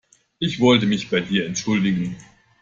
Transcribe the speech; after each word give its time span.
Ich 0.39 0.59
wollte 0.59 0.87
mich 0.87 1.11
bei 1.11 1.19
dir 1.19 1.45
entschuldigen. 1.45 2.15